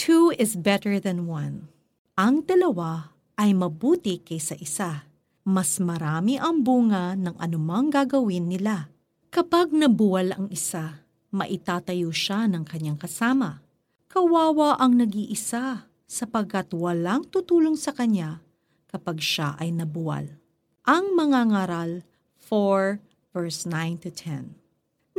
[0.00, 1.68] Two is better than one.
[2.16, 5.04] Ang dalawa ay mabuti kaysa isa.
[5.44, 8.88] Mas marami ang bunga ng anumang gagawin nila.
[9.28, 11.04] Kapag nabuwal ang isa,
[11.36, 13.60] maitatayo siya ng kanyang kasama.
[14.08, 18.40] Kawawa ang nag-iisa sapagkat walang tutulong sa kanya
[18.88, 20.32] kapag siya ay nabuwal.
[20.88, 22.08] Ang mga ngaral
[22.48, 23.04] 4
[23.36, 24.56] verse 9 to 10.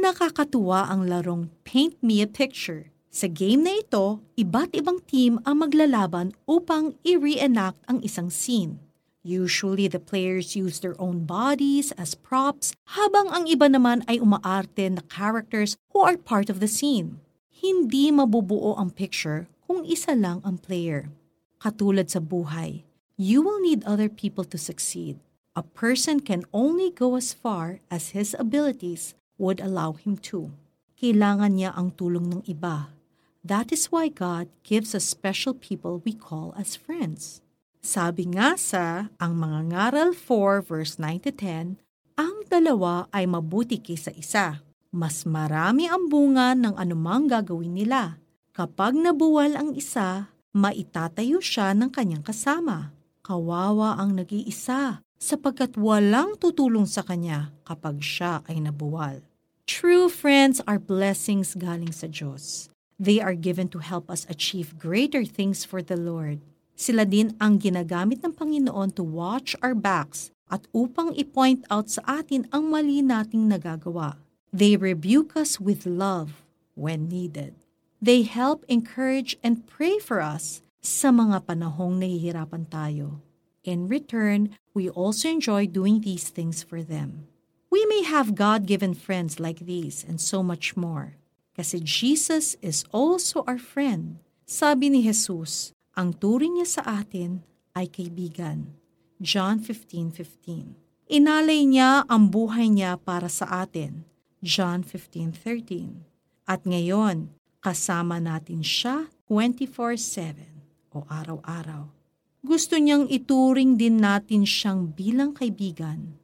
[0.00, 5.66] Nakakatuwa ang larong Paint Me a Picture sa game na ito, iba't ibang team ang
[5.66, 8.78] maglalaban upang i-reenact ang isang scene.
[9.26, 14.86] Usually, the players use their own bodies as props, habang ang iba naman ay umaarte
[14.86, 17.18] na characters who are part of the scene.
[17.50, 21.10] Hindi mabubuo ang picture kung isa lang ang player.
[21.58, 22.86] Katulad sa buhay,
[23.18, 25.18] you will need other people to succeed.
[25.58, 30.54] A person can only go as far as his abilities would allow him to.
[30.94, 32.99] Kailangan niya ang tulong ng iba
[33.40, 37.40] That is why God gives us special people we call as friends.
[37.80, 41.80] Sabi nga sa ang mga ngaral 4 verse 9 to 10,
[42.20, 44.60] ang dalawa ay mabuti kaysa isa.
[44.92, 48.20] Mas marami ang bunga ng anumang gagawin nila.
[48.52, 52.92] Kapag nabuwal ang isa, maitatayo siya ng kanyang kasama.
[53.24, 59.24] Kawawa ang nag-iisa sapagkat walang tutulong sa kanya kapag siya ay nabuwal.
[59.64, 62.68] True friends are blessings galing sa Diyos.
[63.00, 66.44] They are given to help us achieve greater things for the Lord.
[66.76, 72.20] Sila din ang ginagamit ng Panginoon to watch our backs at upang i-point out sa
[72.20, 74.20] atin ang mali nating nagagawa.
[74.52, 76.44] They rebuke us with love
[76.76, 77.56] when needed.
[78.04, 83.24] They help encourage and pray for us sa mga panahong nahihirapan tayo.
[83.64, 87.28] In return, we also enjoy doing these things for them.
[87.68, 91.19] We may have God-given friends like these and so much more.
[91.60, 94.16] Kasi Jesus is also our friend.
[94.48, 97.44] Sabi ni Jesus, ang turing niya sa atin
[97.76, 98.72] ay kaibigan.
[99.20, 104.08] John 15.15 Inalay niya ang buhay niya para sa atin.
[104.40, 107.28] John 15.13 At ngayon,
[107.60, 111.92] kasama natin siya 24-7 o araw-araw.
[112.40, 116.16] Gusto niyang ituring din natin siyang bilang kaibigan.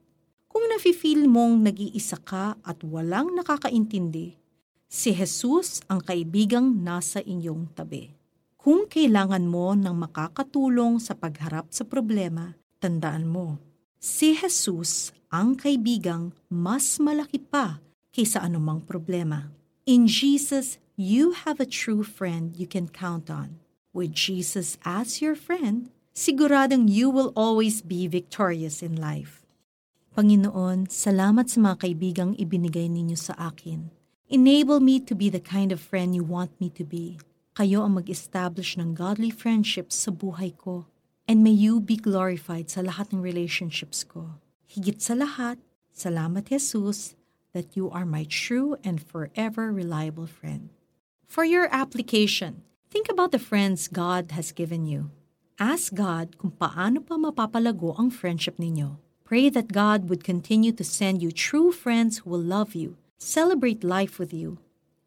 [0.48, 4.45] Kung nafe-feel mong nag-iisa ka at walang nakakaintindi,
[4.86, 8.14] Si Jesus ang kaibigang nasa inyong tabi.
[8.54, 13.58] Kung kailangan mo ng makakatulong sa pagharap sa problema, tandaan mo,
[13.98, 17.82] si Jesus ang kaibigang mas malaki pa
[18.14, 19.50] kaysa anumang problema.
[19.90, 23.58] In Jesus, you have a true friend you can count on.
[23.90, 29.42] With Jesus as your friend, siguradong you will always be victorious in life.
[30.14, 33.92] Panginoon, salamat sa mga kaibigang ibinigay ninyo sa akin.
[34.28, 37.14] Enable me to be the kind of friend you want me to be.
[37.54, 40.90] Kayo ang mag-establish ng godly friendships sa buhay ko.
[41.30, 44.34] And may you be glorified sa lahat ng relationships ko.
[44.66, 45.62] Higit sa lahat,
[45.94, 47.14] salamat Jesus
[47.54, 50.74] that you are my true and forever reliable friend.
[51.30, 55.14] For your application, think about the friends God has given you.
[55.62, 58.98] Ask God kung paano pa mapapalago ang friendship ninyo.
[59.22, 63.82] Pray that God would continue to send you true friends who will love you celebrate
[63.82, 64.60] life with you,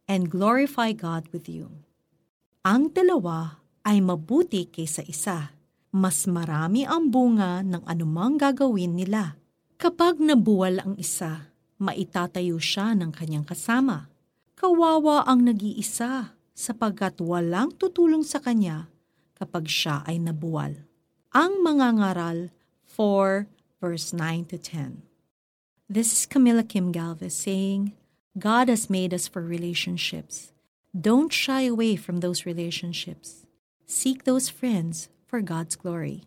[0.09, 1.85] and glorify God with you.
[2.65, 5.53] Ang dalawa ay mabuti kaysa isa.
[5.89, 9.41] Mas marami ang bunga ng anumang gagawin nila.
[9.81, 11.49] Kapag nabuwal ang isa,
[11.81, 14.05] maitatayo siya ng kanyang kasama.
[14.53, 18.91] Kawawa ang nag-iisa sapagkat walang tutulong sa kanya
[19.33, 20.85] kapag siya ay nabuwal.
[21.33, 22.39] Ang mga ngaral
[22.85, 23.49] 4
[23.81, 25.09] verse 9 to 10.
[25.89, 27.97] This is Camilla Kim Galvez saying,
[28.37, 30.51] God has made us for relationships.
[30.99, 33.45] Don't shy away from those relationships.
[33.85, 36.23] Seek those friends for God's glory.